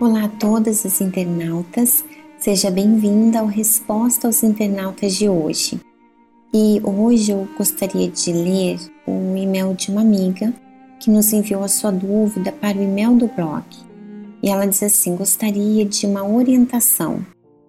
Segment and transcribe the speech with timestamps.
[0.00, 2.02] Olá a todas as internautas,
[2.38, 5.78] seja bem-vinda ao Resposta aos Internautas de hoje.
[6.54, 10.54] E hoje eu gostaria de ler o e-mail de uma amiga
[10.98, 13.64] que nos enviou a sua dúvida para o e-mail do blog.
[14.42, 17.22] E ela diz assim: gostaria de uma orientação.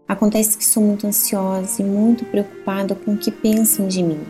[0.07, 4.21] Acontece que sou muito ansiosa e muito preocupada com o que pensam de mim.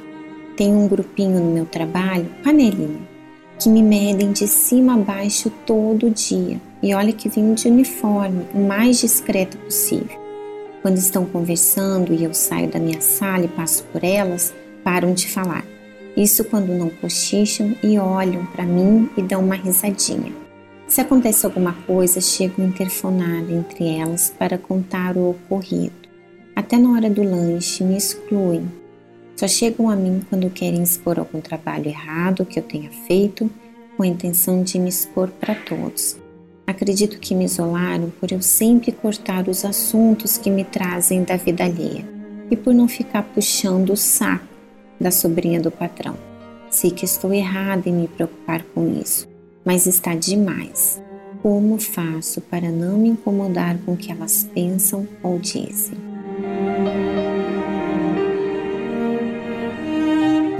[0.58, 3.14] Tenho um grupinho no meu trabalho, panelinha,
[3.60, 8.46] que me medem de cima a baixo todo dia e olha que vim de uniforme,
[8.54, 10.20] o mais discreto possível.
[10.82, 15.27] Quando estão conversando e eu saio da minha sala e passo por elas, param de
[15.27, 15.66] falar.
[16.16, 20.32] Isso quando não cochicham e olham para mim e dão uma risadinha.
[20.88, 25.96] Se acontece alguma coisa, chego a interfonar entre elas para contar o ocorrido.
[26.55, 28.66] Até na hora do lanche me excluem.
[29.35, 33.49] Só chegam a mim quando querem expor algum trabalho errado que eu tenha feito,
[33.98, 36.17] com a intenção de me expor para todos.
[36.67, 41.63] Acredito que me isolaram por eu sempre cortar os assuntos que me trazem da vida
[41.63, 42.05] alheia
[42.49, 44.48] e por não ficar puxando o saco
[44.99, 46.17] da sobrinha do patrão.
[46.70, 49.27] Sei que estou errada em me preocupar com isso,
[49.63, 51.01] mas está demais.
[51.41, 56.04] Como faço para não me incomodar com o que elas pensam ou dizem?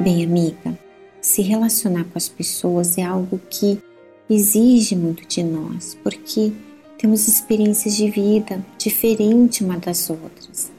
[0.06, 0.78] Bem, amiga,
[1.20, 3.82] se relacionar com as pessoas é algo que
[4.30, 6.54] exige muito de nós, porque
[6.96, 10.72] temos experiências de vida diferentes uma das outras.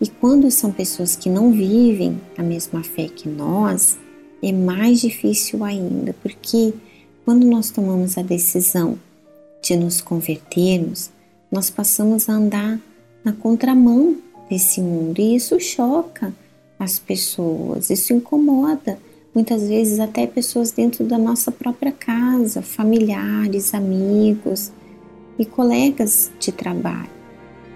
[0.00, 3.98] E quando são pessoas que não vivem a mesma fé que nós,
[4.42, 6.72] é mais difícil ainda, porque
[7.26, 8.98] quando nós tomamos a decisão
[9.62, 11.10] de nos convertermos,
[11.50, 12.80] nós passamos a andar
[13.22, 14.16] na contramão
[14.48, 16.32] desse mundo e isso choca
[16.82, 18.98] as pessoas, isso incomoda
[19.32, 24.72] muitas vezes até pessoas dentro da nossa própria casa, familiares, amigos
[25.38, 27.10] e colegas de trabalho.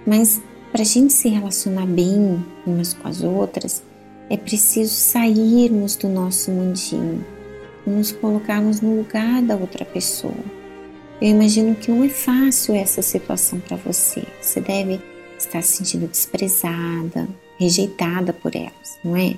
[0.07, 0.41] Mas
[0.73, 3.83] para a gente se relacionar bem umas com as outras,
[4.29, 7.25] é preciso sairmos do nosso mundinho
[7.87, 10.35] e nos colocarmos no lugar da outra pessoa.
[11.23, 14.25] Eu imagino que não é fácil essa situação para você.
[14.43, 15.01] Você deve
[15.39, 17.27] estar se sentindo desprezada,
[17.59, 19.37] rejeitada por elas, não é?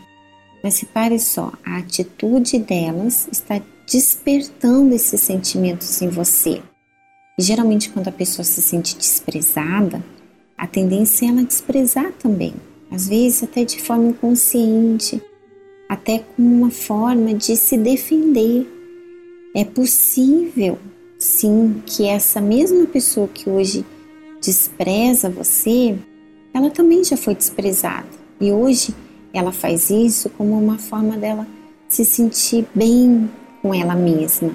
[0.63, 6.61] Mas repare só, a atitude delas está despertando esses sentimentos em você.
[7.39, 10.05] E geralmente, quando a pessoa se sente desprezada,
[10.57, 12.53] a tendência é ela desprezar também,
[12.91, 15.23] às vezes até de forma inconsciente,
[15.89, 18.67] até como uma forma de se defender.
[19.55, 20.79] É possível,
[21.19, 23.87] sim, que essa mesma pessoa que hoje
[24.41, 25.97] despreza você,
[26.53, 28.09] ela também já foi desprezada
[28.41, 28.95] e hoje
[29.33, 31.47] ela faz isso como uma forma dela
[31.89, 33.31] se sentir bem
[33.63, 34.53] com ela mesma,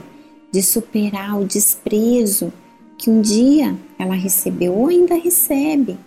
[0.51, 2.53] de superar o desprezo
[2.97, 5.97] que um dia ela recebeu ou ainda recebe.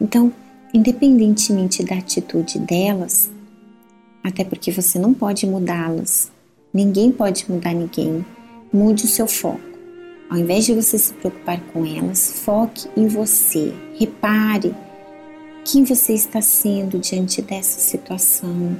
[0.00, 0.32] Então,
[0.72, 3.30] independentemente da atitude delas,
[4.22, 6.30] até porque você não pode mudá-las,
[6.72, 8.24] ninguém pode mudar ninguém,
[8.72, 9.60] mude o seu foco.
[10.28, 14.74] Ao invés de você se preocupar com elas, foque em você, repare
[15.64, 18.76] quem você está sendo diante dessa situação.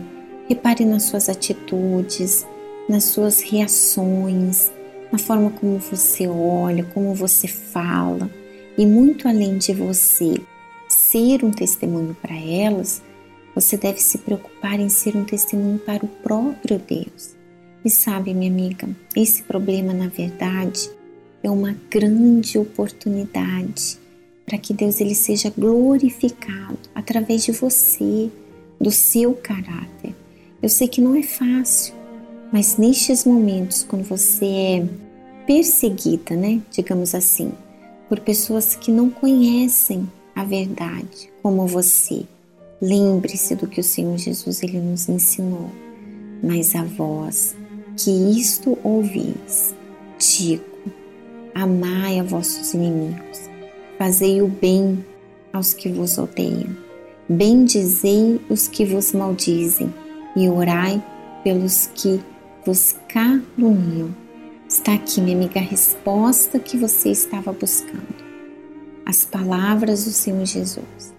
[0.46, 2.46] Repare nas suas atitudes,
[2.88, 4.70] nas suas reações,
[5.10, 8.30] na forma como você olha, como você fala.
[8.76, 10.34] E muito além de você
[10.86, 13.02] ser um testemunho para elas,
[13.54, 17.34] você deve se preocupar em ser um testemunho para o próprio Deus.
[17.82, 20.90] E sabe, minha amiga, esse problema, na verdade,
[21.42, 24.03] é uma grande oportunidade
[24.46, 28.30] para que Deus ele seja glorificado através de você,
[28.80, 30.14] do seu caráter.
[30.62, 31.94] Eu sei que não é fácil,
[32.52, 34.88] mas nestes momentos quando você é
[35.46, 37.52] perseguida, né, digamos assim,
[38.08, 42.24] por pessoas que não conhecem a verdade como você,
[42.80, 45.70] lembre-se do que o Senhor Jesus ele nos ensinou.
[46.42, 47.56] Mas a vós
[47.96, 49.74] que isto ouvis,
[50.18, 50.64] digo:
[51.54, 53.33] amai a vossos inimigos
[53.98, 55.04] Fazei o bem
[55.52, 56.76] aos que vos odeiam,
[57.28, 59.92] bendizei os que vos maldizem
[60.34, 61.02] e orai
[61.44, 62.20] pelos que
[62.66, 64.14] vos caluniam.
[64.68, 68.24] Está aqui, minha amiga, a resposta que você estava buscando.
[69.06, 71.14] As palavras do Senhor Jesus.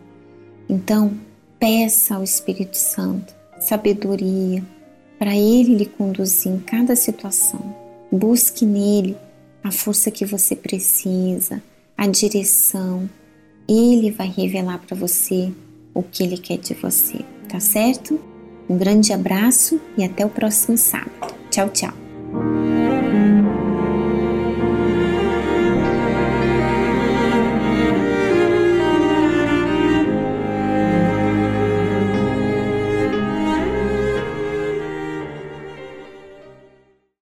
[0.68, 1.13] Então,
[1.60, 4.63] peça ao Espírito Santo sabedoria
[5.18, 7.75] para Ele lhe conduzir em cada situação.
[8.12, 9.16] Busque nele
[9.63, 11.62] a força que você precisa
[11.97, 13.09] a direção.
[13.68, 15.51] Ele vai revelar para você
[15.94, 17.19] o que ele quer de você,
[17.50, 18.19] tá certo?
[18.69, 21.33] Um grande abraço e até o próximo sábado.
[21.50, 22.05] Tchau, tchau.